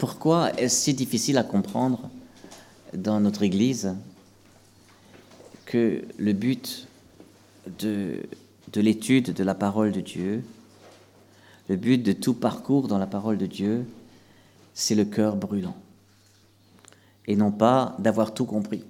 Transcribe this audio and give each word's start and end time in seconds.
Pourquoi 0.00 0.58
est-ce 0.58 0.84
si 0.84 0.94
difficile 0.94 1.36
à 1.36 1.42
comprendre 1.42 2.08
dans 2.94 3.20
notre 3.20 3.42
Église 3.42 3.94
que 5.66 6.02
le 6.16 6.32
but 6.32 6.88
de, 7.78 8.22
de 8.72 8.80
l'étude 8.80 9.34
de 9.34 9.44
la 9.44 9.54
parole 9.54 9.92
de 9.92 10.00
Dieu, 10.00 10.42
le 11.68 11.76
but 11.76 11.98
de 11.98 12.12
tout 12.12 12.32
parcours 12.32 12.88
dans 12.88 12.96
la 12.96 13.06
parole 13.06 13.36
de 13.36 13.44
Dieu, 13.44 13.86
c'est 14.72 14.94
le 14.94 15.04
cœur 15.04 15.36
brûlant, 15.36 15.76
et 17.26 17.36
non 17.36 17.52
pas 17.52 17.94
d'avoir 17.98 18.32
tout 18.32 18.46
compris. 18.46 18.84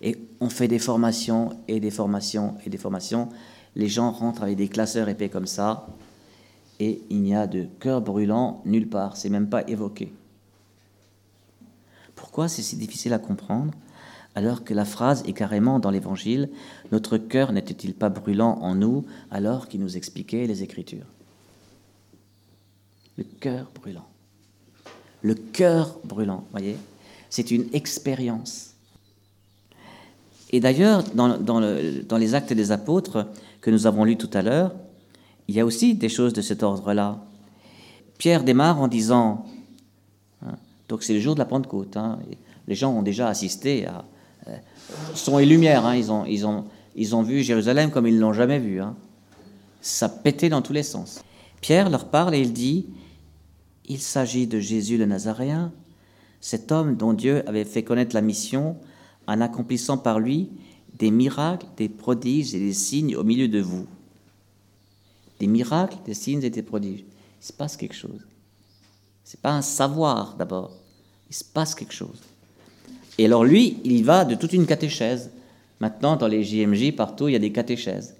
Et 0.00 0.16
on 0.40 0.48
fait 0.48 0.68
des 0.68 0.78
formations 0.78 1.50
et 1.68 1.80
des 1.80 1.90
formations 1.90 2.54
et 2.64 2.70
des 2.70 2.78
formations. 2.78 3.28
Les 3.76 3.88
gens 3.88 4.10
rentrent 4.10 4.42
avec 4.42 4.56
des 4.56 4.68
classeurs 4.68 5.10
épais 5.10 5.28
comme 5.28 5.46
ça, 5.46 5.86
et 6.80 7.02
il 7.10 7.20
n'y 7.20 7.36
a 7.36 7.46
de 7.46 7.68
cœur 7.78 8.00
brûlant 8.00 8.62
nulle 8.64 8.88
part, 8.88 9.16
c'est 9.16 9.28
même 9.28 9.48
pas 9.48 9.68
évoqué. 9.68 10.12
Pourquoi 12.16 12.48
c'est 12.48 12.62
si 12.62 12.76
difficile 12.76 13.12
à 13.12 13.18
comprendre 13.18 13.72
alors 14.34 14.64
que 14.64 14.74
la 14.74 14.84
phrase 14.84 15.22
est 15.26 15.32
carrément 15.32 15.78
dans 15.78 15.90
l'Évangile 15.90 16.48
Notre 16.92 17.18
cœur 17.18 17.52
n'était-il 17.52 17.94
pas 17.94 18.08
brûlant 18.08 18.58
en 18.62 18.74
nous 18.74 19.04
alors 19.30 19.68
qu'il 19.68 19.80
nous 19.80 19.96
expliquait 19.96 20.46
les 20.46 20.62
Écritures? 20.62 21.06
Le 23.18 23.24
cœur 23.24 23.70
brûlant. 23.74 24.06
Le 25.22 25.34
cœur 25.34 25.98
brûlant, 26.04 26.44
voyez 26.52 26.76
C'est 27.28 27.50
une 27.50 27.66
expérience. 27.74 28.74
Et 30.50 30.60
d'ailleurs, 30.60 31.02
dans, 31.14 31.36
dans, 31.38 32.18
les 32.18 32.34
actes 32.34 32.52
des 32.52 32.72
apôtres 32.72 33.26
que 33.60 33.70
nous 33.70 33.86
avons 33.86 34.04
lus 34.04 34.16
tout 34.16 34.30
à 34.32 34.42
l'heure, 34.42 34.72
il 35.50 35.56
y 35.56 35.58
a 35.58 35.66
aussi 35.66 35.96
des 35.96 36.08
choses 36.08 36.32
de 36.32 36.42
cet 36.42 36.62
ordre-là. 36.62 37.24
Pierre 38.18 38.44
démarre 38.44 38.80
en 38.80 38.86
disant, 38.86 39.46
hein, 40.46 40.54
donc 40.88 41.02
c'est 41.02 41.12
le 41.12 41.18
jour 41.18 41.34
de 41.34 41.40
la 41.40 41.44
Pentecôte, 41.44 41.96
hein, 41.96 42.20
les 42.68 42.76
gens 42.76 42.92
ont 42.92 43.02
déjà 43.02 43.26
assisté 43.26 43.84
à 43.84 44.04
euh, 44.46 44.56
son 45.16 45.40
et 45.40 45.46
lumière, 45.46 45.86
hein, 45.86 45.96
ils, 45.96 46.12
ont, 46.12 46.24
ils, 46.24 46.46
ont, 46.46 46.66
ils 46.94 47.16
ont 47.16 47.22
vu 47.22 47.42
Jérusalem 47.42 47.90
comme 47.90 48.06
ils 48.06 48.14
ne 48.14 48.20
l'ont 48.20 48.32
jamais 48.32 48.60
vu. 48.60 48.80
Ça 49.80 50.08
pétait 50.08 50.50
dans 50.50 50.62
tous 50.62 50.72
les 50.72 50.84
sens. 50.84 51.24
Pierre 51.60 51.90
leur 51.90 52.10
parle 52.10 52.36
et 52.36 52.40
il 52.40 52.52
dit, 52.52 52.86
il 53.86 53.98
s'agit 53.98 54.46
de 54.46 54.60
Jésus 54.60 54.98
le 54.98 55.06
Nazaréen, 55.06 55.72
cet 56.40 56.70
homme 56.70 56.94
dont 56.94 57.12
Dieu 57.12 57.42
avait 57.48 57.64
fait 57.64 57.82
connaître 57.82 58.14
la 58.14 58.22
mission 58.22 58.76
en 59.26 59.40
accomplissant 59.40 59.98
par 59.98 60.20
lui 60.20 60.48
des 60.96 61.10
miracles, 61.10 61.66
des 61.76 61.88
prodiges 61.88 62.54
et 62.54 62.60
des 62.60 62.72
signes 62.72 63.16
au 63.16 63.24
milieu 63.24 63.48
de 63.48 63.60
vous. 63.60 63.88
Des 65.40 65.48
miracles, 65.48 65.96
des 66.04 66.14
signes 66.14 66.44
et 66.44 66.50
des 66.50 66.62
prodiges. 66.62 67.04
Il 67.40 67.44
se 67.44 67.52
passe 67.52 67.76
quelque 67.76 67.94
chose. 67.94 68.20
Ce 69.24 69.36
n'est 69.36 69.40
pas 69.40 69.52
un 69.52 69.62
savoir 69.62 70.36
d'abord. 70.36 70.76
Il 71.28 71.34
se 71.34 71.44
passe 71.44 71.74
quelque 71.74 71.94
chose. 71.94 72.20
Et 73.18 73.26
alors 73.26 73.44
lui, 73.44 73.78
il 73.84 74.04
va 74.04 74.24
de 74.24 74.34
toute 74.34 74.52
une 74.52 74.66
catéchèse. 74.66 75.30
Maintenant, 75.80 76.16
dans 76.16 76.28
les 76.28 76.44
JMJ, 76.44 76.94
partout, 76.94 77.28
il 77.28 77.32
y 77.32 77.36
a 77.36 77.40
des 77.40 77.52
catéchèses. 77.52 78.16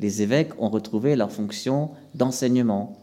Les 0.00 0.22
évêques 0.22 0.60
ont 0.60 0.68
retrouvé 0.68 1.14
leur 1.14 1.30
fonction 1.30 1.90
d'enseignement. 2.14 2.98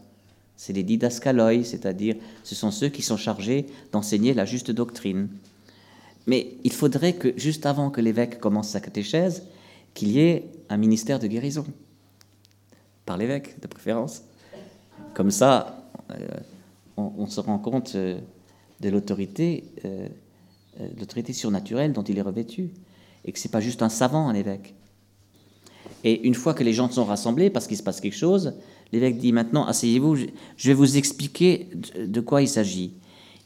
C'est 0.56 0.72
les 0.72 0.82
didascaloi, 0.82 1.64
c'est-à-dire 1.64 2.16
ce 2.44 2.54
sont 2.54 2.70
ceux 2.70 2.88
qui 2.88 3.02
sont 3.02 3.16
chargés 3.16 3.66
d'enseigner 3.92 4.34
la 4.34 4.44
juste 4.44 4.70
doctrine. 4.70 5.28
Mais 6.26 6.56
il 6.64 6.72
faudrait 6.72 7.14
que, 7.14 7.32
juste 7.38 7.64
avant 7.64 7.90
que 7.90 8.00
l'évêque 8.00 8.40
commence 8.40 8.70
sa 8.70 8.80
catéchèse, 8.80 9.44
qu'il 9.94 10.10
y 10.10 10.20
ait 10.20 10.50
un 10.68 10.76
ministère 10.76 11.18
de 11.18 11.26
guérison, 11.26 11.64
par 13.08 13.16
l'évêque 13.16 13.58
de 13.60 13.66
préférence. 13.66 14.22
Comme 15.14 15.30
ça, 15.30 15.90
euh, 16.10 16.28
on, 16.96 17.26
se 17.26 17.40
rend 17.40 17.58
compte 17.58 17.94
euh, 17.94 18.20
de 18.80 18.88
l'autorité, 18.90 19.64
euh, 19.86 20.06
l'autorité 20.98 21.32
surnaturelle 21.32 21.92
dont 21.94 22.02
il 22.02 22.18
est 22.18 22.22
revêtu, 22.22 22.70
et 23.24 23.32
que 23.32 23.38
c'est 23.38 23.50
pas 23.50 23.60
juste 23.60 23.82
un 23.82 23.88
savant, 23.88 24.28
un 24.28 24.34
évêque. 24.34 24.74
Et 26.04 26.26
une 26.26 26.34
fois 26.34 26.52
que 26.52 26.62
les 26.62 26.74
gens 26.74 26.90
sont 26.90 27.04
rassemblés, 27.04 27.48
parce 27.48 27.66
qu'il 27.66 27.78
se 27.78 27.82
passe 27.82 28.00
quelque 28.00 28.16
chose, 28.16 28.52
l'évêque 28.92 29.16
dit 29.16 29.32
maintenant, 29.32 29.66
asseyez-vous, 29.66 30.16
je 30.16 30.68
vais 30.68 30.74
vous 30.74 30.98
expliquer 30.98 31.70
de 31.98 32.20
quoi 32.20 32.42
il 32.42 32.48
s'agit. 32.48 32.92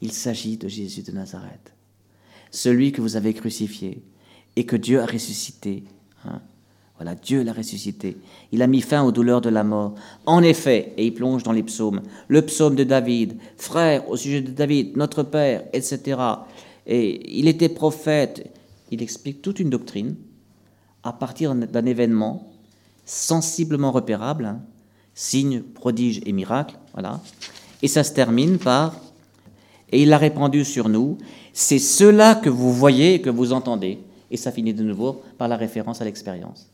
Il 0.00 0.12
s'agit 0.12 0.56
de 0.56 0.66
Jésus 0.66 1.02
de 1.02 1.12
Nazareth 1.12 1.72
celui 2.52 2.92
que 2.92 3.00
vous 3.00 3.16
avez 3.16 3.34
crucifié 3.34 4.02
et 4.54 4.64
que 4.64 4.76
Dieu 4.76 5.00
a 5.00 5.06
ressuscité. 5.06 5.84
Hein. 6.24 6.40
Dieu 7.14 7.42
l'a 7.42 7.52
ressuscité. 7.52 8.16
Il 8.52 8.62
a 8.62 8.66
mis 8.66 8.80
fin 8.80 9.02
aux 9.02 9.12
douleurs 9.12 9.40
de 9.40 9.48
la 9.48 9.64
mort. 9.64 9.94
En 10.26 10.42
effet, 10.42 10.92
et 10.96 11.06
il 11.06 11.14
plonge 11.14 11.42
dans 11.42 11.52
les 11.52 11.62
psaumes, 11.62 12.02
le 12.28 12.42
psaume 12.42 12.74
de 12.74 12.84
David, 12.84 13.36
frère 13.56 14.08
au 14.08 14.16
sujet 14.16 14.40
de 14.40 14.50
David, 14.50 14.96
notre 14.96 15.22
Père, 15.22 15.64
etc. 15.72 16.20
Et 16.86 17.38
il 17.38 17.48
était 17.48 17.68
prophète. 17.68 18.50
Il 18.90 19.02
explique 19.02 19.42
toute 19.42 19.60
une 19.60 19.70
doctrine 19.70 20.16
à 21.02 21.12
partir 21.12 21.54
d'un 21.54 21.86
événement 21.86 22.52
sensiblement 23.04 23.90
repérable, 23.90 24.44
hein. 24.44 24.60
signe, 25.14 25.62
prodige 25.62 26.20
et 26.24 26.32
miracle, 26.32 26.76
voilà. 26.92 27.20
Et 27.82 27.88
ça 27.88 28.04
se 28.04 28.12
termine 28.12 28.58
par 28.58 28.94
et 29.92 30.02
il 30.02 30.08
l'a 30.08 30.18
répandu 30.18 30.64
sur 30.64 30.88
nous. 30.88 31.18
C'est 31.52 31.78
cela 31.78 32.34
que 32.34 32.48
vous 32.48 32.72
voyez 32.72 33.14
et 33.14 33.20
que 33.20 33.30
vous 33.30 33.52
entendez. 33.52 33.98
Et 34.30 34.38
ça 34.38 34.50
finit 34.50 34.72
de 34.72 34.82
nouveau 34.82 35.22
par 35.36 35.48
la 35.48 35.56
référence 35.56 36.00
à 36.00 36.04
l'expérience. 36.04 36.71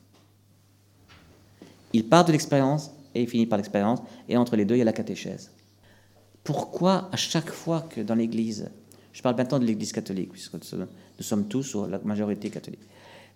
Il 1.93 2.09
part 2.09 2.25
de 2.25 2.33
l'expérience 2.33 2.91
et 3.15 3.23
il 3.23 3.29
finit 3.29 3.47
par 3.47 3.57
l'expérience, 3.57 4.01
et 4.29 4.37
entre 4.37 4.57
les 4.57 4.65
deux, 4.65 4.75
il 4.75 4.79
y 4.79 4.83
a 4.83 4.85
la 4.85 4.93
catéchèse. 4.93 5.51
Pourquoi 6.45 7.09
à 7.13 7.17
chaque 7.17 7.51
fois 7.51 7.83
que 7.89 8.01
dans 8.01 8.15
l'Église, 8.15 8.71
je 9.13 9.23
parle 9.23 9.37
maintenant 9.37 9.59
de 9.59 9.65
l'Église 9.65 9.93
catholique, 9.93 10.31
puisque 10.31 10.55
nous 10.55 11.25
sommes 11.25 11.49
tous, 11.49 11.75
ou 11.75 11.87
la 11.87 11.99
majorité 11.99 12.51
catholique, 12.51 12.87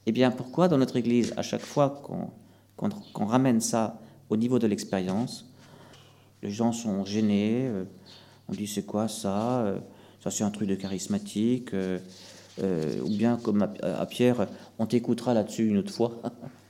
eh 0.06 0.12
bien 0.12 0.30
pourquoi 0.30 0.68
dans 0.68 0.78
notre 0.78 0.96
Église, 0.96 1.32
à 1.36 1.42
chaque 1.42 1.62
fois 1.62 2.02
qu'on 2.76 3.24
ramène 3.24 3.60
ça 3.60 4.00
au 4.28 4.36
niveau 4.36 4.58
de 4.58 4.66
l'expérience, 4.66 5.46
les 6.42 6.50
gens 6.50 6.72
sont 6.72 7.04
gênés, 7.04 7.66
euh, 7.68 7.84
on 8.48 8.52
dit 8.52 8.66
c'est 8.66 8.84
quoi 8.84 9.06
ça 9.08 9.60
euh, 9.60 9.78
Ça 10.22 10.30
c'est 10.30 10.44
un 10.44 10.50
truc 10.50 10.68
de 10.68 10.74
charismatique. 10.74 11.72
Euh, 11.74 13.00
ou 13.02 13.08
bien 13.08 13.38
comme 13.42 13.62
à, 13.82 14.04
Pierre, 14.06 14.46
on 14.78 14.86
t'écoutera 14.86 15.32
là-dessus 15.32 15.68
une 15.68 15.78
autre 15.78 15.92
fois. 15.92 16.20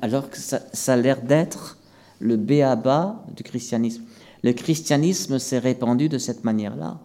Alors 0.00 0.30
que 0.30 0.38
ça, 0.38 0.60
a 0.86 0.96
l'air 0.96 1.22
d'être 1.22 1.78
le 2.20 2.36
béaba 2.36 3.24
du 3.34 3.42
christianisme. 3.42 4.04
Le 4.44 4.52
christianisme 4.52 5.38
s'est 5.38 5.58
répandu 5.58 6.08
de 6.08 6.18
cette 6.18 6.44
manière-là. 6.44 7.00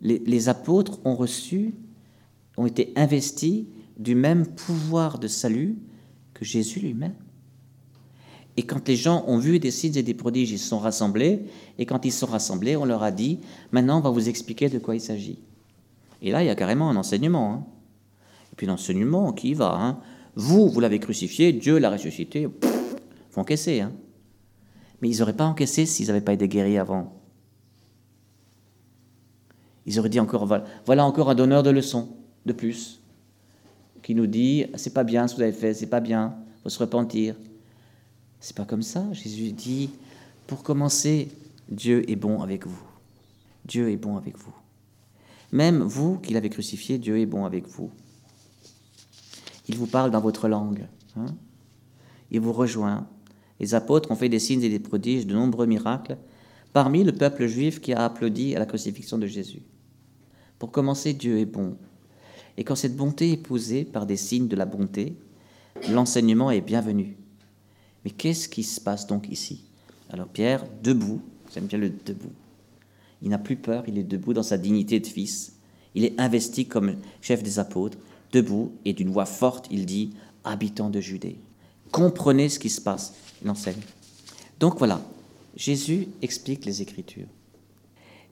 Les, 0.00 0.48
apôtres 0.48 0.98
ont 1.04 1.16
reçu, 1.16 1.74
ont 2.56 2.66
été 2.66 2.92
investis 2.96 3.66
du 3.96 4.14
même 4.14 4.46
pouvoir 4.46 5.18
de 5.18 5.28
salut 5.28 5.78
que 6.34 6.44
Jésus 6.44 6.80
lui-même. 6.80 7.14
Et 8.56 8.62
quand 8.64 8.88
les 8.88 8.96
gens 8.96 9.24
ont 9.26 9.38
vu 9.38 9.60
des 9.60 9.70
signes 9.70 9.96
et 9.96 10.02
des 10.02 10.14
prodiges, 10.14 10.50
ils 10.50 10.58
se 10.58 10.68
sont 10.68 10.78
rassemblés. 10.78 11.46
Et 11.78 11.86
quand 11.86 12.04
ils 12.04 12.12
se 12.12 12.20
sont 12.20 12.26
rassemblés, 12.26 12.76
on 12.76 12.84
leur 12.84 13.04
a 13.04 13.12
dit, 13.12 13.38
maintenant 13.70 13.98
on 13.98 14.02
va 14.02 14.10
vous 14.10 14.28
expliquer 14.28 14.68
de 14.68 14.78
quoi 14.78 14.96
il 14.96 15.00
s'agit. 15.00 15.38
Et 16.22 16.32
là, 16.32 16.42
il 16.42 16.46
y 16.46 16.50
a 16.50 16.56
carrément 16.56 16.90
un 16.90 16.96
enseignement. 16.96 17.54
Hein. 17.54 17.64
Et 18.52 18.56
puis 18.56 18.66
l'enseignement 18.66 19.32
qui 19.32 19.54
va. 19.54 19.76
Hein. 19.76 20.00
Vous, 20.38 20.68
vous 20.68 20.78
l'avez 20.78 21.00
crucifié, 21.00 21.52
Dieu 21.52 21.78
l'a 21.78 21.90
ressuscité. 21.90 22.42
Il 22.42 22.48
faut 23.30 23.40
encaisser. 23.40 23.80
Hein. 23.80 23.90
Mais 25.02 25.08
ils 25.08 25.18
n'auraient 25.18 25.36
pas 25.36 25.46
encaissé 25.46 25.84
s'ils 25.84 26.06
n'avaient 26.06 26.20
pas 26.20 26.32
été 26.32 26.46
guéris 26.46 26.78
avant. 26.78 27.12
Ils 29.84 29.98
auraient 29.98 30.08
dit 30.08 30.20
encore, 30.20 30.46
voilà 30.86 31.04
encore 31.04 31.28
un 31.28 31.34
donneur 31.34 31.64
de 31.64 31.70
leçons, 31.70 32.10
de 32.46 32.52
plus, 32.52 33.00
qui 34.00 34.14
nous 34.14 34.28
dit, 34.28 34.66
c'est 34.76 34.94
pas 34.94 35.02
bien 35.02 35.26
ce 35.26 35.34
que 35.34 35.38
vous 35.38 35.42
avez 35.42 35.52
fait, 35.52 35.74
c'est 35.74 35.86
pas 35.88 35.98
bien, 35.98 36.36
faut 36.62 36.68
se 36.68 36.78
repentir. 36.78 37.34
C'est 38.38 38.54
pas 38.54 38.64
comme 38.64 38.82
ça. 38.82 39.12
Jésus 39.12 39.50
dit, 39.50 39.90
pour 40.46 40.62
commencer, 40.62 41.30
Dieu 41.68 42.08
est 42.08 42.16
bon 42.16 42.42
avec 42.42 42.64
vous. 42.64 42.86
Dieu 43.64 43.90
est 43.90 43.96
bon 43.96 44.16
avec 44.16 44.38
vous. 44.38 44.54
Même 45.50 45.82
vous 45.82 46.16
qui 46.18 46.32
l'avez 46.32 46.48
crucifié, 46.48 46.98
Dieu 46.98 47.18
est 47.18 47.26
bon 47.26 47.44
avec 47.44 47.66
vous. 47.66 47.90
Il 49.68 49.76
vous 49.76 49.86
parle 49.86 50.10
dans 50.10 50.20
votre 50.20 50.48
langue. 50.48 50.86
Hein. 51.16 51.26
Il 52.30 52.40
vous 52.40 52.52
rejoint. 52.52 53.06
Les 53.60 53.74
apôtres 53.74 54.10
ont 54.10 54.16
fait 54.16 54.28
des 54.28 54.38
signes 54.38 54.62
et 54.62 54.68
des 54.68 54.78
prodiges, 54.78 55.26
de 55.26 55.34
nombreux 55.34 55.66
miracles, 55.66 56.16
parmi 56.72 57.04
le 57.04 57.12
peuple 57.12 57.46
juif 57.46 57.80
qui 57.80 57.92
a 57.92 58.04
applaudi 58.04 58.54
à 58.54 58.58
la 58.58 58.66
crucifixion 58.66 59.18
de 59.18 59.26
Jésus. 59.26 59.62
Pour 60.58 60.70
commencer, 60.70 61.12
Dieu 61.12 61.38
est 61.38 61.46
bon. 61.46 61.76
Et 62.56 62.64
quand 62.64 62.74
cette 62.74 62.96
bonté 62.96 63.32
est 63.32 63.36
posée 63.36 63.84
par 63.84 64.06
des 64.06 64.16
signes 64.16 64.48
de 64.48 64.56
la 64.56 64.66
bonté, 64.66 65.16
l'enseignement 65.90 66.50
est 66.50 66.60
bienvenu. 66.60 67.16
Mais 68.04 68.10
qu'est-ce 68.10 68.48
qui 68.48 68.62
se 68.62 68.80
passe 68.80 69.06
donc 69.06 69.28
ici? 69.28 69.64
Alors 70.10 70.28
Pierre, 70.28 70.64
debout, 70.82 71.20
j'aime 71.52 71.66
bien 71.66 71.78
le 71.78 71.90
debout, 71.90 72.32
il 73.22 73.28
n'a 73.28 73.38
plus 73.38 73.56
peur, 73.56 73.84
il 73.86 73.98
est 73.98 74.04
debout 74.04 74.32
dans 74.32 74.42
sa 74.42 74.56
dignité 74.56 75.00
de 75.00 75.06
fils, 75.06 75.58
il 75.94 76.04
est 76.04 76.18
investi 76.18 76.66
comme 76.66 76.96
chef 77.20 77.42
des 77.42 77.58
apôtres, 77.58 77.98
debout, 78.32 78.72
et 78.84 78.92
d'une 78.92 79.10
voix 79.10 79.26
forte, 79.26 79.66
il 79.70 79.86
dit, 79.86 80.10
habitants 80.44 80.90
de 80.90 81.00
Judée, 81.00 81.36
comprenez 81.90 82.48
ce 82.48 82.58
qui 82.58 82.70
se 82.70 82.80
passe, 82.80 83.14
il 83.42 83.50
enseigne. 83.50 83.80
Donc 84.60 84.78
voilà, 84.78 85.00
Jésus 85.56 86.08
explique 86.22 86.64
les 86.64 86.82
Écritures. 86.82 87.26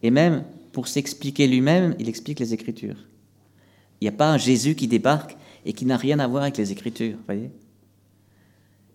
Et 0.02 0.10
même 0.10 0.44
pour 0.72 0.88
s'expliquer 0.88 1.46
lui-même, 1.46 1.94
il 1.98 2.08
explique 2.08 2.40
les 2.40 2.52
Écritures. 2.52 3.06
Il 4.00 4.04
n'y 4.04 4.08
a 4.08 4.12
pas 4.12 4.30
un 4.30 4.38
Jésus 4.38 4.74
qui 4.74 4.88
débarque 4.88 5.36
et 5.64 5.72
qui 5.72 5.86
n'a 5.86 5.96
rien 5.96 6.18
à 6.18 6.26
voir 6.26 6.42
avec 6.42 6.58
les 6.58 6.70
Écritures, 6.70 7.16
voyez 7.26 7.50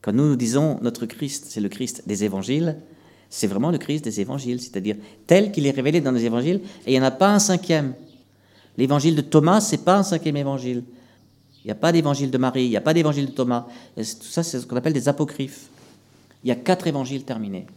Quand 0.01 0.13
nous 0.13 0.27
nous 0.27 0.35
disons 0.35 0.79
notre 0.81 1.05
Christ, 1.05 1.45
c'est 1.49 1.59
le 1.59 1.69
Christ 1.69 2.03
des 2.05 2.23
Évangiles, 2.23 2.77
c'est 3.29 3.47
vraiment 3.47 3.71
le 3.71 3.77
Christ 3.77 4.03
des 4.03 4.21
Évangiles, 4.21 4.61
c'est-à-dire 4.61 4.97
tel 5.25 5.51
qu'il 5.51 5.65
est 5.65 5.71
révélé 5.71 6.01
dans 6.01 6.11
les 6.11 6.25
Évangiles, 6.25 6.61
et 6.85 6.91
il 6.91 6.93
n'y 6.93 6.99
en 6.99 7.03
a 7.03 7.11
pas 7.11 7.33
un 7.33 7.39
cinquième. 7.39 7.93
L'évangile 8.77 9.15
de 9.15 9.21
Thomas, 9.21 9.61
c'est 9.61 9.83
pas 9.83 9.97
un 9.97 10.03
cinquième 10.03 10.37
évangile. 10.37 10.83
Il 11.63 11.67
n'y 11.67 11.71
a 11.71 11.75
pas 11.75 11.91
d'évangile 11.91 12.31
de 12.31 12.37
Marie, 12.37 12.65
il 12.65 12.69
n'y 12.69 12.77
a 12.77 12.81
pas 12.81 12.93
d'évangile 12.93 13.27
de 13.27 13.31
Thomas. 13.31 13.67
tout 13.95 14.03
ça, 14.03 14.41
c'est 14.43 14.59
ce 14.59 14.65
qu'on 14.65 14.77
appelle 14.77 14.93
des 14.93 15.07
apocryphes. 15.07 15.67
Il 16.43 16.47
y 16.47 16.51
a 16.51 16.55
quatre 16.55 16.87
évangiles 16.87 17.23
terminés. 17.23 17.67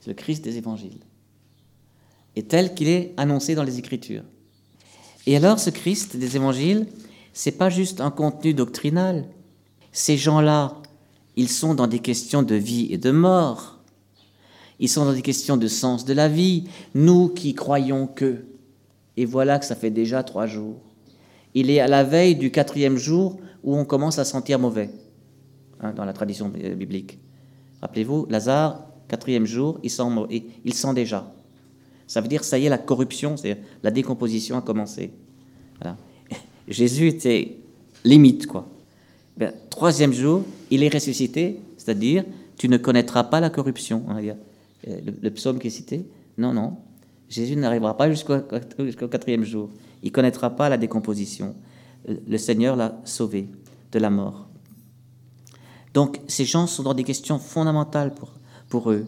C'est 0.00 0.08
le 0.08 0.14
Christ 0.14 0.42
des 0.42 0.56
évangiles. 0.56 0.98
Et 2.34 2.42
tel 2.42 2.74
qu'il 2.74 2.88
est 2.88 3.12
annoncé 3.16 3.54
dans 3.54 3.62
les 3.62 3.78
Écritures. 3.78 4.24
Et 5.26 5.36
alors, 5.36 5.60
ce 5.60 5.70
Christ 5.70 6.16
des 6.16 6.36
évangiles, 6.36 6.86
c'est 7.32 7.52
pas 7.52 7.70
juste 7.70 8.00
un 8.00 8.10
contenu 8.10 8.54
doctrinal. 8.54 9.26
Ces 9.92 10.16
gens-là, 10.16 10.76
ils 11.36 11.48
sont 11.48 11.74
dans 11.74 11.86
des 11.86 11.98
questions 11.98 12.42
de 12.42 12.54
vie 12.54 12.88
et 12.90 12.98
de 12.98 13.10
mort. 13.10 13.78
Ils 14.78 14.88
sont 14.88 15.04
dans 15.04 15.12
des 15.12 15.22
questions 15.22 15.56
de 15.56 15.68
sens 15.68 16.04
de 16.04 16.14
la 16.14 16.28
vie. 16.28 16.64
Nous 16.94 17.28
qui 17.28 17.54
croyons 17.54 18.06
que. 18.06 18.44
Et 19.16 19.24
voilà 19.24 19.58
que 19.58 19.64
ça 19.64 19.74
fait 19.74 19.90
déjà 19.90 20.22
trois 20.22 20.46
jours. 20.46 20.80
Il 21.54 21.70
est 21.70 21.80
à 21.80 21.88
la 21.88 22.04
veille 22.04 22.36
du 22.36 22.50
quatrième 22.50 22.96
jour 22.96 23.40
où 23.64 23.76
on 23.76 23.84
commence 23.84 24.18
à 24.18 24.24
sentir 24.24 24.58
mauvais, 24.58 24.90
hein, 25.80 25.92
dans 25.92 26.04
la 26.04 26.12
tradition 26.12 26.48
biblique. 26.48 27.18
Rappelez-vous, 27.82 28.26
Lazare, 28.30 28.86
quatrième 29.08 29.46
jour, 29.46 29.78
il 29.82 29.90
sent, 29.90 30.04
il 30.64 30.74
sent 30.74 30.94
déjà. 30.94 31.32
Ça 32.06 32.20
veut 32.20 32.28
dire, 32.28 32.44
ça 32.44 32.58
y 32.58 32.66
est, 32.66 32.68
la 32.68 32.78
corruption, 32.78 33.36
c'est 33.36 33.58
la 33.82 33.90
décomposition 33.90 34.56
a 34.56 34.62
commencé. 34.62 35.12
Jésus 36.68 37.08
était 37.08 37.56
limite, 38.04 38.46
quoi. 38.46 38.68
Ben, 39.36 39.52
troisième 39.70 40.12
jour, 40.12 40.44
il 40.70 40.82
est 40.82 40.92
ressuscité, 40.92 41.60
c'est-à-dire, 41.76 42.24
tu 42.56 42.68
ne 42.68 42.76
connaîtras 42.76 43.24
pas 43.24 43.40
la 43.40 43.48
corruption. 43.48 44.04
Hein, 44.08 44.20
le, 44.86 45.12
le, 45.22 45.30
psaume 45.30 45.58
qui 45.58 45.68
est 45.68 45.70
cité, 45.70 46.04
non, 46.36 46.52
non, 46.52 46.76
Jésus 47.30 47.56
n'arrivera 47.56 47.96
pas 47.96 48.10
jusqu'au 48.10 49.08
quatrième 49.08 49.44
jour. 49.44 49.70
Il 50.02 50.12
connaîtra 50.12 50.50
pas 50.50 50.68
la 50.68 50.76
décomposition. 50.76 51.54
Le 52.06 52.36
Seigneur 52.36 52.76
l'a 52.76 53.00
sauvé 53.04 53.48
de 53.92 53.98
la 53.98 54.10
mort. 54.10 54.48
Donc 55.94 56.20
ces 56.26 56.44
gens 56.44 56.66
sont 56.66 56.82
dans 56.82 56.94
des 56.94 57.04
questions 57.04 57.38
fondamentales 57.38 58.14
pour, 58.14 58.32
pour 58.68 58.90
eux. 58.90 59.06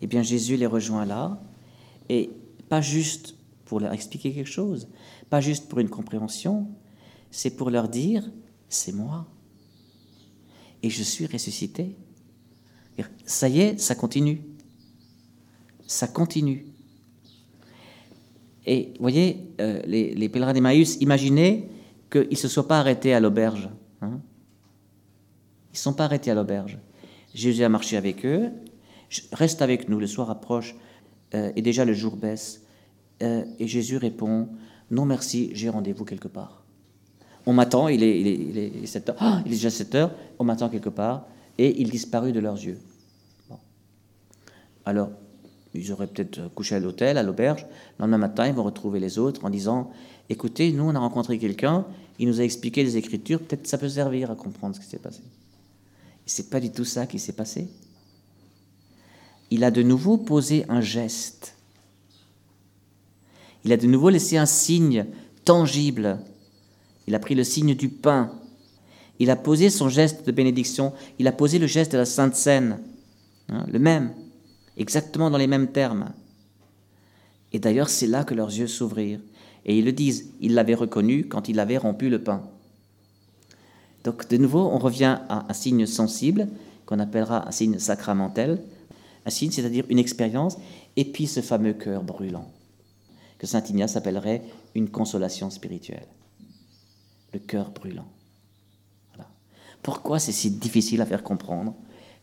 Eh 0.00 0.06
bien 0.06 0.22
Jésus 0.22 0.56
les 0.56 0.66
rejoint 0.66 1.04
là, 1.04 1.42
et 2.08 2.30
pas 2.68 2.80
juste 2.80 3.34
pour 3.64 3.80
leur 3.80 3.92
expliquer 3.92 4.32
quelque 4.32 4.48
chose, 4.48 4.88
pas 5.28 5.40
juste 5.40 5.68
pour 5.68 5.78
une 5.78 5.90
compréhension, 5.90 6.68
c'est 7.30 7.50
pour 7.50 7.70
leur 7.70 7.88
dire, 7.88 8.24
c'est 8.68 8.92
moi. 8.92 9.26
Et 10.82 10.88
je 10.88 11.02
suis 11.02 11.26
ressuscité. 11.26 11.96
Ça 13.26 13.48
y 13.48 13.60
est, 13.60 13.78
ça 13.78 13.94
continue. 13.94 14.42
Ça 15.86 16.06
continue. 16.06 16.66
Et 18.70 18.92
vous 18.96 19.02
voyez, 19.02 19.54
euh, 19.62 19.80
les, 19.86 20.28
pèlerins 20.28 20.52
d'Emmaüs 20.52 20.98
imaginaient 21.00 21.70
qu'ils 22.12 22.28
ne 22.30 22.36
se 22.36 22.48
soient 22.48 22.68
pas 22.68 22.80
arrêtés 22.80 23.14
à 23.14 23.18
l'auberge. 23.18 23.70
Hein. 24.02 24.20
Ils 25.72 25.76
ne 25.76 25.78
sont 25.78 25.94
pas 25.94 26.04
arrêtés 26.04 26.30
à 26.30 26.34
l'auberge. 26.34 26.78
Jésus 27.34 27.64
a 27.64 27.70
marché 27.70 27.96
avec 27.96 28.26
eux. 28.26 28.50
Reste 29.32 29.62
avec 29.62 29.88
nous, 29.88 29.98
le 29.98 30.06
soir 30.06 30.28
approche 30.28 30.76
euh, 31.34 31.50
et 31.56 31.62
déjà 31.62 31.86
le 31.86 31.94
jour 31.94 32.16
baisse. 32.16 32.62
Euh, 33.22 33.42
et 33.58 33.66
Jésus 33.66 33.96
répond 33.96 34.50
Non, 34.90 35.06
merci, 35.06 35.48
j'ai 35.54 35.70
rendez-vous 35.70 36.04
quelque 36.04 36.28
part. 36.28 36.62
On 37.46 37.54
m'attend, 37.54 37.88
il 37.88 38.02
est, 38.02 38.20
il, 38.20 38.58
est, 38.58 38.86
7 38.86 39.08
heures. 39.08 39.42
Il 39.46 39.52
est 39.52 39.54
déjà 39.54 39.70
7 39.70 39.94
heures, 39.94 40.14
on 40.38 40.44
m'attend 40.44 40.68
quelque 40.68 40.90
part. 40.90 41.26
Et 41.56 41.80
il 41.80 41.88
disparut 41.88 42.32
de 42.32 42.40
leurs 42.40 42.62
yeux. 42.62 42.78
Alors, 44.84 45.08
ils 45.74 45.92
auraient 45.92 46.06
peut-être 46.06 46.52
couché 46.54 46.74
à 46.74 46.80
l'hôtel, 46.80 47.18
à 47.18 47.22
l'auberge. 47.22 47.66
Le 47.98 48.02
lendemain 48.02 48.18
matin, 48.18 48.46
ils 48.46 48.54
vont 48.54 48.62
retrouver 48.62 49.00
les 49.00 49.18
autres 49.18 49.44
en 49.44 49.50
disant 49.50 49.90
Écoutez, 50.30 50.72
nous, 50.72 50.84
on 50.84 50.94
a 50.94 50.98
rencontré 50.98 51.38
quelqu'un, 51.38 51.86
il 52.18 52.28
nous 52.28 52.40
a 52.40 52.44
expliqué 52.44 52.82
les 52.82 52.96
Écritures, 52.96 53.40
peut-être 53.40 53.66
ça 53.66 53.78
peut 53.78 53.88
servir 53.88 54.30
à 54.30 54.34
comprendre 54.34 54.74
ce 54.74 54.80
qui 54.80 54.86
s'est 54.86 54.98
passé. 54.98 55.20
Et 56.26 56.30
c'est 56.30 56.50
pas 56.50 56.60
du 56.60 56.70
tout 56.70 56.84
ça 56.84 57.06
qui 57.06 57.18
s'est 57.18 57.32
passé. 57.32 57.68
Il 59.50 59.64
a 59.64 59.70
de 59.70 59.82
nouveau 59.82 60.18
posé 60.18 60.64
un 60.68 60.80
geste. 60.80 61.54
Il 63.64 63.72
a 63.72 63.76
de 63.76 63.86
nouveau 63.86 64.10
laissé 64.10 64.36
un 64.36 64.46
signe 64.46 65.06
tangible. 65.44 66.18
Il 67.06 67.14
a 67.14 67.18
pris 67.18 67.34
le 67.34 67.44
signe 67.44 67.74
du 67.74 67.88
pain. 67.88 68.32
Il 69.18 69.30
a 69.30 69.36
posé 69.36 69.70
son 69.70 69.88
geste 69.88 70.26
de 70.26 70.32
bénédiction. 70.32 70.92
Il 71.18 71.26
a 71.26 71.32
posé 71.32 71.58
le 71.58 71.66
geste 71.66 71.92
de 71.92 71.98
la 71.98 72.04
Sainte 72.04 72.36
Seine. 72.36 72.78
Hein, 73.48 73.66
le 73.72 73.78
même 73.78 74.12
exactement 74.78 75.30
dans 75.30 75.38
les 75.38 75.46
mêmes 75.46 75.70
termes. 75.72 76.12
Et 77.52 77.58
d'ailleurs, 77.58 77.88
c'est 77.88 78.06
là 78.06 78.24
que 78.24 78.34
leurs 78.34 78.48
yeux 78.56 78.66
s'ouvrirent. 78.66 79.20
Et 79.64 79.78
ils 79.78 79.84
le 79.84 79.92
disent, 79.92 80.32
ils 80.40 80.54
l'avaient 80.54 80.74
reconnu 80.74 81.26
quand 81.28 81.48
il 81.48 81.60
avait 81.60 81.78
rompu 81.78 82.08
le 82.08 82.22
pain. 82.22 82.42
Donc 84.04 84.28
de 84.28 84.36
nouveau, 84.36 84.60
on 84.60 84.78
revient 84.78 85.18
à 85.28 85.46
un 85.48 85.52
signe 85.52 85.86
sensible, 85.86 86.48
qu'on 86.86 86.98
appellera 86.98 87.46
un 87.46 87.50
signe 87.50 87.78
sacramentel, 87.78 88.62
un 89.26 89.30
signe, 89.30 89.50
c'est-à-dire 89.50 89.84
une 89.90 89.98
expérience, 89.98 90.56
et 90.96 91.04
puis 91.04 91.26
ce 91.26 91.40
fameux 91.40 91.74
cœur 91.74 92.02
brûlant, 92.02 92.50
que 93.38 93.46
Saint 93.46 93.62
Ignace 93.68 93.96
appellerait 93.96 94.42
une 94.74 94.88
consolation 94.88 95.50
spirituelle. 95.50 96.06
Le 97.34 97.40
cœur 97.40 97.70
brûlant. 97.70 98.08
Pourquoi 99.82 100.18
c'est 100.18 100.32
si 100.32 100.50
difficile 100.50 101.00
à 101.00 101.06
faire 101.06 101.22
comprendre 101.22 101.74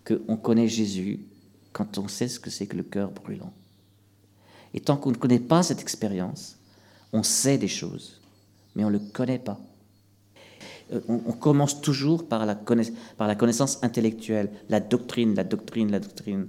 qu'on 0.06 0.38
connaît 0.38 0.68
Jésus, 0.68 1.20
quand 1.76 1.98
on 1.98 2.08
sait 2.08 2.30
ce 2.30 2.40
que 2.40 2.50
c'est 2.50 2.68
que 2.68 2.78
le 2.78 2.84
cœur 2.84 3.12
brûlant. 3.12 3.52
Et 4.74 4.80
tant 4.80 4.96
qu'on 4.96 5.12
ne 5.12 5.18
connaît 5.18 5.42
pas 5.42 5.62
cette 5.62 5.82
expérience, 5.82 6.58
on 7.12 7.22
sait 7.22 7.58
des 7.58 7.68
choses, 7.68 8.22
mais 8.76 8.86
on 8.86 8.88
ne 8.88 8.94
le 8.94 9.00
connaît 9.00 9.40
pas. 9.40 9.60
Euh, 10.94 11.02
on, 11.10 11.34
commence 11.34 11.82
toujours 11.82 12.30
par 12.30 12.46
la, 12.46 12.56
connaissance 12.56 13.84
intellectuelle, 13.84 14.52
la 14.70 14.80
doctrine, 14.80 15.36
la 15.36 15.44
doctrine, 15.44 15.92
la 15.92 16.00
doctrine. 16.00 16.48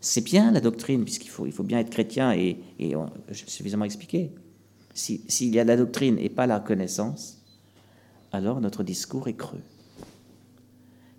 C'est 0.00 0.20
bien 0.20 0.52
la 0.52 0.60
doctrine, 0.60 1.02
puisqu'il 1.02 1.30
faut, 1.30 1.46
bien 1.64 1.80
être 1.80 1.90
chrétien 1.90 2.32
et, 2.32 2.60
et 2.78 2.94
suffisamment 3.32 3.86
expliqué. 3.86 4.30
S'il 4.94 5.52
y 5.52 5.58
a 5.58 5.64
la 5.64 5.76
doctrine 5.76 6.16
et 6.20 6.28
pas 6.28 6.46
la 6.46 6.60
connaissance, 6.60 7.42
alors 8.30 8.60
notre 8.60 8.84
discours 8.84 9.26
est 9.26 9.36
creux. 9.36 9.64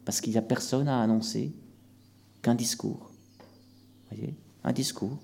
Parce 0.05 0.22
qu'il 0.22 0.31
n'y 0.31 0.39
a 0.39 0.41
personne 0.41 0.88
à 0.88 1.01
annoncer 1.01 1.51
qu'un 2.41 2.55
discours 2.55 3.11
voyez 4.12 4.34
Un 4.63 4.74
discours. 4.74 5.18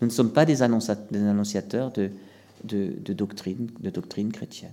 Nous 0.00 0.06
ne 0.06 0.12
sommes 0.12 0.32
pas 0.32 0.46
des, 0.46 0.62
annonciateurs 0.62 1.92
de, 1.92 2.10
de, 2.64 3.12
doctrine, 3.12 3.70
de 3.80 3.90
doctrine 3.90 4.32
chrétienne. 4.32 4.72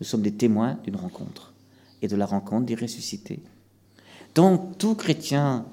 Nous 0.00 0.06
sommes 0.06 0.22
des 0.22 0.34
témoins 0.34 0.78
d'une 0.84 0.96
rencontre 0.96 1.52
et 2.02 2.08
de 2.08 2.16
la 2.16 2.26
rencontre 2.26 2.66
des 2.66 2.74
ressuscités. 2.74 3.40
Donc 4.34 4.78
tout 4.78 4.94
chrétien 4.94 5.64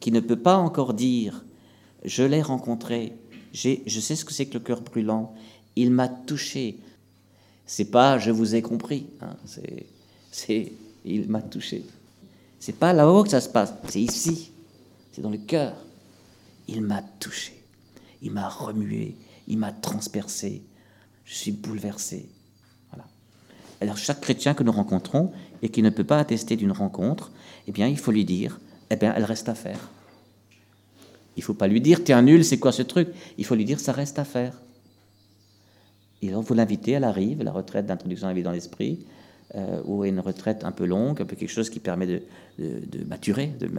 qui 0.00 0.12
ne 0.12 0.20
peut 0.20 0.38
pas 0.38 0.56
encore 0.56 0.94
dire 0.94 1.44
je 2.04 2.22
l'ai 2.22 2.42
rencontré, 2.42 3.14
je 3.52 4.00
sais 4.00 4.16
ce 4.16 4.24
que 4.24 4.32
c'est 4.32 4.46
que 4.46 4.54
le 4.54 4.60
cœur 4.60 4.82
brûlant, 4.82 5.34
il 5.76 5.90
m'a 5.90 6.08
touché. 6.08 6.78
C'est 7.64 7.90
pas 7.90 8.18
je 8.18 8.30
vous 8.30 8.54
ai 8.54 8.62
compris, 8.62 9.06
hein, 9.20 9.36
c'est 10.30 10.72
il 11.04 11.28
m'a 11.28 11.42
touché. 11.42 11.84
C'est 12.60 12.76
pas 12.76 12.92
là-haut 12.92 13.24
que 13.24 13.30
ça 13.30 13.40
se 13.40 13.48
passe, 13.48 13.72
c'est 13.88 14.00
ici 14.00 14.51
c'est 15.12 15.22
dans 15.22 15.30
le 15.30 15.38
cœur. 15.38 15.76
Il 16.68 16.82
m'a 16.82 17.02
touché, 17.02 17.62
il 18.22 18.32
m'a 18.32 18.48
remué, 18.48 19.16
il 19.46 19.58
m'a 19.58 19.72
transpercé. 19.72 20.62
Je 21.24 21.34
suis 21.34 21.52
bouleversé. 21.52 22.28
Voilà. 22.90 23.06
Alors 23.80 23.96
chaque 23.96 24.20
chrétien 24.20 24.54
que 24.54 24.62
nous 24.62 24.72
rencontrons 24.72 25.32
et 25.62 25.68
qui 25.68 25.82
ne 25.82 25.90
peut 25.90 26.04
pas 26.04 26.18
attester 26.18 26.56
d'une 26.56 26.72
rencontre, 26.72 27.30
eh 27.66 27.72
bien 27.72 27.86
il 27.88 27.98
faut 27.98 28.12
lui 28.12 28.24
dire, 28.24 28.60
eh 28.90 28.96
bien 28.96 29.12
elle 29.14 29.24
reste 29.24 29.48
à 29.48 29.54
faire. 29.54 29.90
Il 31.36 31.42
faut 31.42 31.54
pas 31.54 31.66
lui 31.66 31.80
dire, 31.80 32.04
t'es 32.04 32.12
un 32.12 32.22
nul, 32.22 32.44
c'est 32.44 32.58
quoi 32.58 32.72
ce 32.72 32.82
truc? 32.82 33.08
Il 33.38 33.44
faut 33.44 33.54
lui 33.54 33.64
dire, 33.64 33.80
ça 33.80 33.92
reste 33.92 34.18
à 34.18 34.24
faire. 34.24 34.60
Et 36.20 36.28
alors 36.28 36.42
vous 36.42 36.54
l'invitez, 36.54 36.92
elle 36.92 37.04
arrive, 37.04 37.42
la 37.42 37.52
retraite 37.52 37.86
d'introduction 37.86 38.28
à 38.28 38.30
la 38.30 38.34
vie 38.34 38.42
dans 38.42 38.52
l'esprit, 38.52 39.06
euh, 39.54 39.82
ou 39.84 40.04
une 40.04 40.20
retraite 40.20 40.64
un 40.64 40.72
peu 40.72 40.86
longue, 40.86 41.20
un 41.20 41.26
peu 41.26 41.36
quelque 41.36 41.50
chose 41.50 41.68
qui 41.68 41.80
permet 41.80 42.06
de, 42.06 42.22
de, 42.58 43.04
maturer, 43.04 43.48
de, 43.60 43.70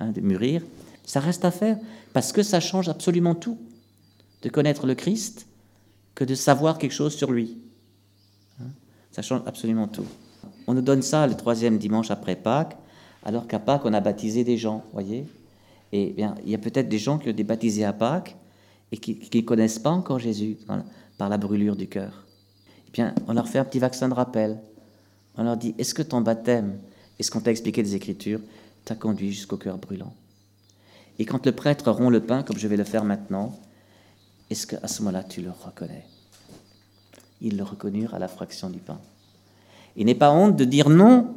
hein, 0.00 0.10
de 0.10 0.20
mûrir. 0.20 0.62
Ça 1.04 1.20
reste 1.20 1.44
à 1.44 1.50
faire 1.50 1.78
parce 2.12 2.32
que 2.32 2.42
ça 2.42 2.60
change 2.60 2.88
absolument 2.88 3.34
tout 3.34 3.58
de 4.42 4.48
connaître 4.48 4.86
le 4.86 4.94
Christ 4.94 5.46
que 6.14 6.24
de 6.24 6.34
savoir 6.34 6.78
quelque 6.78 6.92
chose 6.92 7.14
sur 7.14 7.30
lui. 7.30 7.58
Hein, 8.60 8.70
ça 9.12 9.22
change 9.22 9.42
absolument 9.46 9.88
tout. 9.88 10.06
On 10.66 10.74
nous 10.74 10.82
donne 10.82 11.02
ça 11.02 11.26
le 11.26 11.34
troisième 11.34 11.78
dimanche 11.78 12.10
après 12.10 12.36
Pâques, 12.36 12.76
alors 13.22 13.46
qu'à 13.46 13.58
Pâques, 13.58 13.82
on 13.84 13.92
a 13.92 14.00
baptisé 14.00 14.44
des 14.44 14.56
gens, 14.56 14.84
voyez 14.92 15.26
Et 15.92 16.10
bien, 16.10 16.34
il 16.44 16.50
y 16.50 16.54
a 16.54 16.58
peut-être 16.58 16.88
des 16.88 16.98
gens 16.98 17.18
qui 17.18 17.28
ont 17.28 17.32
été 17.32 17.44
baptisés 17.44 17.84
à 17.84 17.92
Pâques 17.92 18.36
et 18.92 18.96
qui 18.96 19.30
ne 19.32 19.40
connaissent 19.42 19.78
pas 19.78 19.90
encore 19.90 20.18
Jésus 20.18 20.58
par 21.18 21.28
la 21.28 21.38
brûlure 21.38 21.76
du 21.76 21.86
cœur. 21.86 22.24
Eh 22.88 22.90
bien, 22.90 23.14
on 23.28 23.34
leur 23.34 23.48
fait 23.48 23.58
un 23.58 23.64
petit 23.64 23.78
vaccin 23.78 24.08
de 24.08 24.14
rappel. 24.14 24.58
On 25.40 25.44
leur 25.44 25.56
dit, 25.56 25.74
est-ce 25.78 25.94
que 25.94 26.02
ton 26.02 26.20
baptême, 26.20 26.78
est-ce 27.18 27.30
qu'on 27.30 27.40
t'a 27.40 27.50
expliqué 27.50 27.82
des 27.82 27.94
Écritures, 27.94 28.40
t'a 28.84 28.94
conduit 28.94 29.32
jusqu'au 29.32 29.56
cœur 29.56 29.78
brûlant? 29.78 30.12
Et 31.18 31.24
quand 31.24 31.46
le 31.46 31.52
prêtre 31.52 31.90
rompt 31.90 32.12
le 32.12 32.20
pain, 32.20 32.42
comme 32.42 32.58
je 32.58 32.68
vais 32.68 32.76
le 32.76 32.84
faire 32.84 33.04
maintenant, 33.04 33.58
est-ce 34.50 34.66
qu'à 34.66 34.86
ce, 34.86 35.00
moment-là, 35.00 35.24
tu 35.24 35.40
le 35.40 35.50
reconnais? 35.50 36.04
Ils 37.40 37.56
le 37.56 37.62
reconnurent 37.62 38.12
à 38.12 38.18
la 38.18 38.28
fraction 38.28 38.68
du 38.68 38.80
pain. 38.80 39.00
Il 39.96 40.04
n'est 40.04 40.14
pas 40.14 40.30
honte 40.30 40.56
de 40.56 40.64
dire 40.66 40.90
non, 40.90 41.34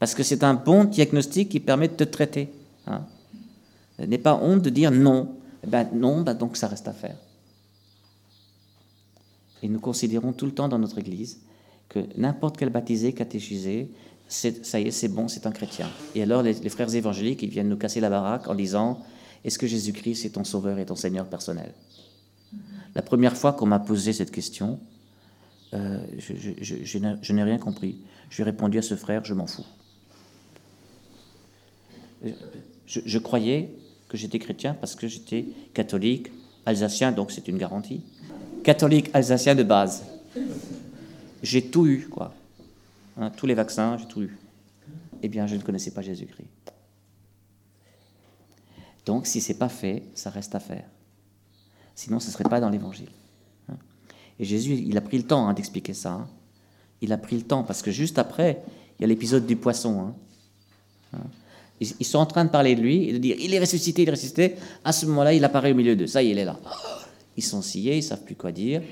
parce 0.00 0.16
que 0.16 0.24
c'est 0.24 0.42
un 0.42 0.54
bon 0.54 0.82
diagnostic 0.82 1.48
qui 1.48 1.60
permet 1.60 1.86
de 1.86 1.94
te 1.94 2.02
traiter. 2.02 2.52
Hein. 2.88 3.02
Il 4.00 4.08
n'est 4.08 4.18
pas 4.18 4.34
honte 4.34 4.62
de 4.62 4.70
dire 4.70 4.90
non. 4.90 5.36
Eh 5.62 5.68
ben 5.68 5.88
non, 5.94 6.22
ben 6.22 6.34
donc 6.34 6.56
ça 6.56 6.66
reste 6.66 6.88
à 6.88 6.92
faire. 6.92 7.16
Et 9.62 9.68
nous 9.68 9.78
considérons 9.78 10.32
tout 10.32 10.46
le 10.46 10.52
temps 10.52 10.66
dans 10.66 10.80
notre 10.80 10.98
Église 10.98 11.45
que 11.88 12.00
n'importe 12.16 12.56
quel 12.56 12.70
baptisé, 12.70 13.12
catéchisé, 13.12 13.90
ça 14.28 14.80
y 14.80 14.88
est, 14.88 14.90
c'est 14.90 15.08
bon, 15.08 15.28
c'est 15.28 15.46
un 15.46 15.52
chrétien. 15.52 15.88
Et 16.14 16.22
alors 16.22 16.42
les, 16.42 16.54
frères 16.68 16.92
évangéliques, 16.94 17.42
ils 17.42 17.50
viennent 17.50 17.68
nous 17.68 17.76
casser 17.76 18.00
la 18.00 18.10
baraque 18.10 18.48
en 18.48 18.54
disant, 18.54 19.02
est-ce 19.44 19.58
que 19.58 19.66
Jésus-Christ 19.66 20.24
est 20.24 20.30
ton 20.30 20.44
sauveur 20.44 20.78
et 20.78 20.86
ton 20.86 20.96
Seigneur 20.96 21.26
personnel? 21.26 21.72
La 22.94 23.02
première 23.02 23.36
fois 23.36 23.52
qu'on 23.52 23.66
m'a 23.66 23.78
posé 23.78 24.12
cette 24.12 24.30
question, 24.30 24.80
euh, 25.74 25.98
je, 26.18 27.32
n'ai 27.32 27.42
rien 27.42 27.58
compris. 27.58 27.98
Je 28.30 28.36
lui 28.36 28.42
ai 28.42 28.44
répondu 28.44 28.78
à 28.78 28.82
ce 28.82 28.96
frère, 28.96 29.24
je 29.24 29.34
m'en 29.34 29.46
fous. 29.46 29.66
Je, 32.86 33.18
croyais 33.18 33.70
que 34.08 34.16
j'étais 34.16 34.38
chrétien 34.38 34.74
parce 34.74 34.94
que 34.94 35.06
j'étais 35.06 35.46
catholique, 35.74 36.32
alsacien, 36.64 37.12
donc 37.12 37.30
c'est 37.30 37.46
une 37.46 37.58
garantie. 37.58 38.02
Catholique, 38.64 39.10
alsacien 39.12 39.54
de 39.54 39.62
base. 39.62 40.04
J'ai 41.42 41.70
tout 41.70 41.86
eu, 41.86 42.08
quoi. 42.08 42.34
Hein, 43.18 43.30
tous 43.30 43.46
les 43.46 43.54
vaccins, 43.54 43.96
j'ai 43.98 44.06
tout 44.06 44.22
eu. 44.22 44.36
Eh 45.22 45.28
bien, 45.28 45.46
je 45.46 45.56
ne 45.56 45.62
connaissais 45.62 45.90
pas 45.90 46.02
Jésus-Christ. 46.02 46.72
Donc, 49.06 49.26
si 49.26 49.40
c'est 49.40 49.54
pas 49.54 49.68
fait, 49.68 50.02
ça 50.14 50.30
reste 50.30 50.54
à 50.54 50.60
faire. 50.60 50.84
Sinon, 51.94 52.20
ce 52.20 52.26
ne 52.26 52.32
serait 52.32 52.44
pas 52.44 52.60
dans 52.60 52.68
l'Évangile. 52.68 53.10
Hein. 53.68 53.76
Et 54.38 54.44
Jésus, 54.44 54.74
il 54.86 54.96
a 54.98 55.00
pris 55.00 55.16
le 55.16 55.24
temps 55.24 55.48
hein, 55.48 55.54
d'expliquer 55.54 55.94
ça. 55.94 56.26
Il 57.00 57.12
a 57.12 57.18
pris 57.18 57.36
le 57.36 57.42
temps, 57.42 57.62
parce 57.62 57.82
que 57.82 57.90
juste 57.90 58.18
après, 58.18 58.62
il 58.98 59.02
y 59.02 59.04
a 59.04 59.08
l'épisode 59.08 59.46
du 59.46 59.56
poisson. 59.56 60.14
Ils 61.80 62.06
sont 62.06 62.18
en 62.18 62.26
train 62.26 62.44
de 62.44 62.50
parler 62.50 62.74
de 62.74 62.80
lui 62.80 63.08
et 63.08 63.12
de 63.12 63.18
dire 63.18 63.36
il 63.38 63.52
est 63.52 63.58
ressuscité, 63.58 64.02
il 64.02 64.08
est 64.08 64.12
ressuscité. 64.12 64.56
À 64.82 64.92
ce 64.92 65.04
moment-là, 65.06 65.34
il 65.34 65.44
apparaît 65.44 65.72
au 65.72 65.74
milieu 65.74 65.94
d'eux. 65.94 66.06
Ça 66.06 66.22
il 66.22 66.38
est 66.38 66.44
là. 66.44 66.58
Ils 67.36 67.44
sont 67.44 67.60
sciés, 67.60 67.98
ils 67.98 68.02
savent 68.02 68.24
plus 68.24 68.34
quoi 68.34 68.50
dire. 68.50 68.82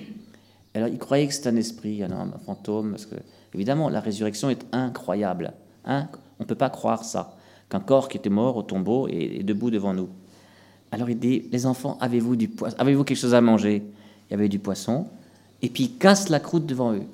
Alors, 0.75 0.89
ils 0.89 0.99
croyaient 0.99 1.27
que 1.27 1.35
c'était 1.35 1.51
un 1.51 1.57
esprit, 1.57 2.03
un, 2.03 2.33
fantôme, 2.45 2.91
parce 2.91 3.07
que, 3.07 3.15
évidemment, 3.55 3.89
la 3.89 4.01
résurrection 4.01 4.51
est 4.51 4.65
incroyable. 4.73 5.53
On 5.87 6.07
ne 6.41 6.45
peut 6.45 6.57
pas 6.57 6.71
croire 6.71 7.05
ça, 7.05 7.37
qu'un 7.69 7.81
corps 7.81 8.09
qui 8.09 8.17
était 8.17 8.31
mort 8.31 8.57
au 8.57 8.63
tombeau 8.63 9.07
est, 9.09 9.45
debout 9.45 9.71
devant 9.71 9.95
nous. 9.95 10.09
Alors, 10.91 11.09
il 11.11 11.19
dit 11.19 11.49
les 11.53 11.67
enfants, 11.67 11.97
avez-vous 12.01 12.37
du 12.37 12.51
Avez-vous 12.79 13.05
quelque 13.05 13.19
chose 13.19 13.35
à 13.35 13.41
manger? 13.41 13.85
Il 14.29 14.33
y 14.33 14.35
avait 14.35 14.49
du 14.49 14.59
poisson. 14.59 15.07
Et 15.63 15.69
puis, 15.69 15.85
il 15.85 15.97
casse 15.97 16.29
la 16.29 16.41
croûte 16.41 16.67
devant 16.67 16.93
eux. 16.93 17.05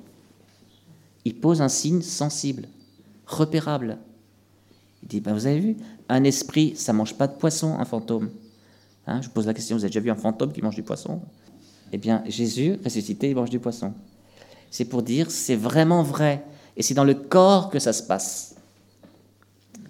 Il 1.24 1.34
pose 1.34 1.60
un 1.60 1.68
signe 1.68 2.00
sensible, 2.00 2.66
repérable. 3.26 3.98
Il 5.02 5.08
dit, 5.08 5.20
ben, 5.20 5.34
vous 5.34 5.46
avez 5.46 5.60
vu, 5.60 5.76
un 6.08 6.24
esprit, 6.24 6.74
ça 6.76 6.92
mange 6.92 7.14
pas 7.14 7.26
de 7.26 7.34
poisson, 7.34 7.78
un 7.78 7.84
fantôme. 7.84 8.30
Hein, 9.06 9.20
je 9.22 9.28
pose 9.28 9.46
la 9.46 9.54
question, 9.54 9.76
vous 9.76 9.84
avez 9.84 9.90
déjà 9.90 10.00
vu 10.00 10.10
un 10.10 10.16
fantôme 10.16 10.52
qui 10.52 10.62
mange 10.62 10.74
du 10.74 10.82
poisson? 10.82 11.20
Eh 11.92 11.98
bien, 11.98 12.22
Jésus, 12.26 12.78
ressuscité, 12.84 13.30
il 13.30 13.34
mange 13.34 13.50
du 13.50 13.58
poisson. 13.58 13.92
C'est 14.70 14.84
pour 14.84 15.02
dire, 15.02 15.30
c'est 15.30 15.56
vraiment 15.56 16.02
vrai. 16.02 16.44
Et 16.76 16.82
c'est 16.82 16.94
dans 16.94 17.04
le 17.04 17.14
corps 17.14 17.70
que 17.70 17.78
ça 17.78 17.92
se 17.92 18.02
passe. 18.02 18.54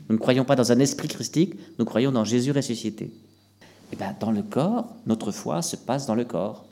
Nous 0.09 0.17
ne 0.17 0.21
croyons 0.21 0.45
pas 0.45 0.57
dans 0.57 0.73
un 0.73 0.79
esprit 0.81 1.09
christique, 1.09 1.55
nous 1.79 1.85
croyons 1.85 2.11
dans 2.11 2.25
Jésus 2.25 2.51
ressuscité. 2.51 3.13
Eh 3.93 3.97
bien, 3.97 4.15
dans 4.19 4.33
le 4.33 4.43
corps, 4.43 4.89
notre 5.07 5.31
foi 5.31 5.63
se 5.63 5.77
passe 5.77 6.07
dans 6.07 6.15
le 6.15 6.25
corps. 6.25 6.67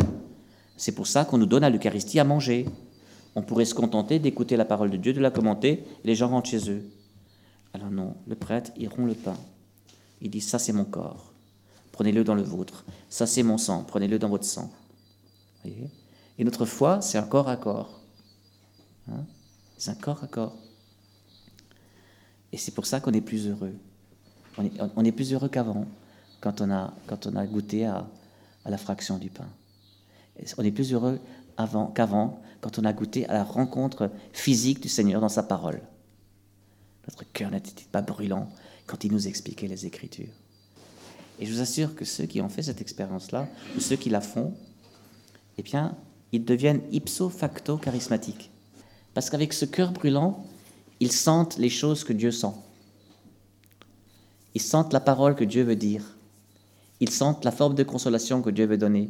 C'est 0.76 0.92
pour 0.92 1.06
ça 1.06 1.25
qu'on 1.25 1.38
nous 1.38 1.47
donne 1.47 1.64
à 1.64 1.70
l'Eucharistie 1.70 2.18
à 2.18 2.25
manger. 2.25 2.66
On 3.35 3.42
pourrait 3.42 3.64
se 3.64 3.75
contenter 3.75 4.18
d'écouter 4.18 4.56
la 4.56 4.64
parole 4.64 4.90
de 4.90 4.97
Dieu, 4.97 5.12
de 5.12 5.20
la 5.20 5.30
commenter, 5.30 5.85
et 6.02 6.06
les 6.06 6.14
gens 6.14 6.28
rentrent 6.28 6.50
chez 6.50 6.70
eux. 6.70 6.82
Alors 7.75 7.90
non, 7.90 8.14
le 8.26 8.35
prêtre, 8.35 8.73
il 8.76 8.88
rompt 8.88 9.06
le 9.06 9.14
pain. 9.14 9.37
Il 10.20 10.30
dit, 10.30 10.40
ça 10.40 10.58
c'est 10.58 10.73
mon 10.73 10.85
corps, 10.85 11.32
prenez-le 11.92 12.25
dans 12.25 12.35
le 12.35 12.42
vôtre. 12.42 12.85
Ça 13.08 13.26
c'est 13.26 13.42
mon 13.42 13.58
sang, 13.58 13.85
prenez-le 13.87 14.18
dans 14.18 14.28
votre 14.28 14.44
sang. 14.44 14.73
Et 15.65 16.45
notre 16.45 16.65
foi, 16.65 17.00
c'est 17.00 17.19
un 17.19 17.23
corps 17.23 17.49
à 17.49 17.57
corps. 17.57 18.00
Hein 19.11 19.25
c'est 19.77 19.91
un 19.91 19.95
corps 19.95 20.23
à 20.23 20.27
corps. 20.27 20.57
Et 22.53 22.57
c'est 22.57 22.73
pour 22.73 22.87
ça 22.87 23.00
qu'on 23.00 23.12
est 23.12 23.21
plus 23.21 23.47
heureux. 23.49 23.75
On 24.57 25.05
est, 25.05 25.12
plus 25.12 25.33
heureux 25.33 25.49
qu'avant, 25.49 25.87
quand, 26.41 26.61
on 26.61 26.71
a, 26.71 27.47
goûté 27.47 27.87
à, 27.87 28.09
à 28.65 28.71
la 28.71 28.79
fraction 28.79 29.19
du 29.19 29.31
pain. 29.31 29.49
On 30.57 30.65
est 30.65 30.73
plus 30.73 30.93
heureux 30.93 31.21
avant, 31.57 31.87
qu'avant, 31.87 32.43
quand 32.61 32.79
on 32.79 32.85
a 32.85 32.93
goûté 32.93 33.27
à 33.29 33.35
la 33.35 33.45
rencontre 33.45 34.11
physique 34.33 34.81
du 34.81 34.88
Seigneur 34.88 35.21
dans 35.21 35.29
sa 35.29 35.45
parole. 35.45 35.81
Notre 37.07 37.25
cœur 37.33 37.50
n'était 37.50 37.85
pas 37.93 38.03
brûlant 38.03 38.50
quand 38.87 39.05
il 39.05 39.12
nous 39.12 39.29
expliquait 39.29 39.69
les 39.69 39.87
Écritures? 39.87 40.33
Et 41.38 41.47
je 41.47 41.53
vous 41.53 41.61
assure 41.61 41.95
que 41.95 42.05
ceux 42.05 42.27
qui 42.27 42.41
ont 42.41 42.49
fait 42.49 42.62
cette 42.62 42.81
expérience-là, 42.81 43.47
ou 43.77 43.81
ceux 43.81 43.97
qui 43.97 44.11
la 44.11 44.21
font, 44.21 44.55
eh 45.59 45.62
bien, 45.62 45.95
ils 46.33 46.45
deviennent 46.45 46.81
ipso 46.93 47.29
facto 47.29 47.77
charismatiques. 47.77 48.50
Parce 49.15 49.29
qu'avec 49.31 49.53
ce 49.53 49.65
cœur 49.65 49.93
brûlant, 49.93 50.45
ils 51.00 51.12
sentent 51.12 51.59
les 51.59 51.69
choses 51.69 52.05
que 52.05 52.12
Dieu 52.12 52.31
sent. 52.31 52.55
Ils 54.55 54.62
sentent 54.62 54.93
la 54.93 55.00
parole 55.00 55.35
que 55.35 55.45
Dieu 55.45 55.62
veut 55.62 55.77
dire. 55.77 56.03
Ils 57.00 57.11
sentent 57.11 57.45
la 57.45 57.50
forme 57.53 57.75
de 57.75 57.83
consolation 57.83 58.43
que 58.43 58.50
Dieu 58.50 58.67
veut 58.67 58.79
donner. 58.79 59.09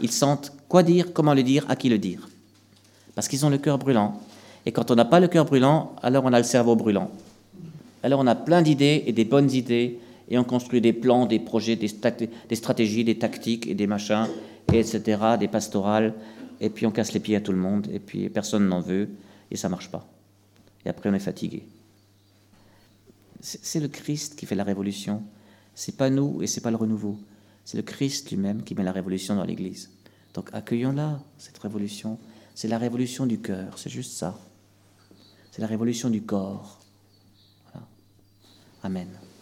Ils 0.00 0.10
sentent 0.10 0.52
quoi 0.68 0.82
dire, 0.82 1.12
comment 1.12 1.34
le 1.34 1.42
dire, 1.42 1.64
à 1.68 1.76
qui 1.76 1.88
le 1.88 1.98
dire. 1.98 2.28
Parce 3.14 3.28
qu'ils 3.28 3.46
ont 3.46 3.50
le 3.50 3.58
cœur 3.58 3.78
brûlant. 3.78 4.20
Et 4.66 4.72
quand 4.72 4.90
on 4.90 4.94
n'a 4.94 5.04
pas 5.04 5.20
le 5.20 5.28
cœur 5.28 5.44
brûlant, 5.44 5.94
alors 6.02 6.24
on 6.24 6.32
a 6.32 6.38
le 6.38 6.44
cerveau 6.44 6.74
brûlant. 6.74 7.10
Alors 8.02 8.20
on 8.20 8.26
a 8.26 8.34
plein 8.34 8.62
d'idées 8.62 9.04
et 9.06 9.12
des 9.12 9.24
bonnes 9.24 9.50
idées, 9.50 10.00
et 10.28 10.38
on 10.38 10.44
construit 10.44 10.80
des 10.80 10.92
plans, 10.92 11.26
des 11.26 11.38
projets, 11.38 11.76
des, 11.76 11.88
stratégies, 11.88 13.04
des 13.04 13.18
tactiques 13.18 13.66
et 13.66 13.74
des 13.74 13.86
machins, 13.86 14.26
etc., 14.72 15.36
des 15.38 15.48
pastorales, 15.48 16.14
et 16.60 16.70
puis 16.70 16.86
on 16.86 16.90
casse 16.90 17.12
les 17.12 17.20
pieds 17.20 17.36
à 17.36 17.40
tout 17.40 17.52
le 17.52 17.58
monde, 17.58 17.88
et 17.92 17.98
puis 17.98 18.28
personne 18.28 18.68
n'en 18.68 18.80
veut, 18.80 19.10
et 19.50 19.56
ça 19.56 19.68
marche 19.68 19.90
pas. 19.90 20.06
Et 20.84 20.88
après 20.88 21.10
on 21.10 21.14
est 21.14 21.18
fatigué. 21.18 21.66
C'est 23.40 23.80
le 23.80 23.88
Christ 23.88 24.36
qui 24.36 24.46
fait 24.46 24.54
la 24.54 24.64
révolution. 24.64 25.22
C'est 25.74 25.96
pas 25.96 26.08
nous 26.08 26.40
et 26.42 26.46
c'est 26.46 26.62
pas 26.62 26.70
le 26.70 26.76
renouveau. 26.76 27.18
C'est 27.64 27.76
le 27.76 27.82
Christ 27.82 28.30
lui-même 28.30 28.62
qui 28.62 28.74
met 28.74 28.84
la 28.84 28.92
révolution 28.92 29.36
dans 29.36 29.44
l'Église. 29.44 29.90
Donc 30.32 30.48
accueillons-la, 30.54 31.20
cette 31.36 31.58
révolution. 31.58 32.18
C'est 32.54 32.68
la 32.68 32.78
révolution 32.78 33.26
du 33.26 33.40
cœur, 33.40 33.78
c'est 33.78 33.90
juste 33.90 34.12
ça. 34.12 34.38
C'est 35.50 35.60
la 35.60 35.68
révolution 35.68 36.08
du 36.08 36.22
corps. 36.22 36.80
Amen. 38.82 39.08